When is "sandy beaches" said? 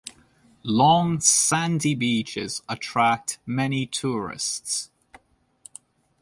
1.19-2.63